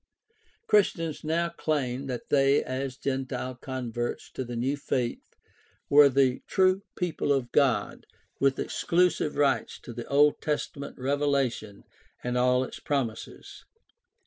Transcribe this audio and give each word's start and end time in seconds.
Christians 0.67 1.23
now 1.23 1.49
claimed 1.49 2.09
that 2.09 2.29
they, 2.31 2.63
as 2.63 2.97
gentile 2.97 3.53
converts 3.53 4.31
to 4.31 4.43
the 4.43 4.55
new 4.55 4.75
faith, 4.75 5.21
were 5.91 6.09
the 6.09 6.41
true 6.47 6.81
people 6.97 7.31
of 7.31 7.51
God 7.51 8.07
with 8.39 8.57
exclusive 8.57 9.35
rights 9.35 9.79
to 9.81 9.93
the 9.93 10.07
Old 10.07 10.41
Testament 10.41 10.97
revelation 10.97 11.83
and 12.23 12.35
all 12.35 12.63
its 12.63 12.79
promises. 12.79 13.63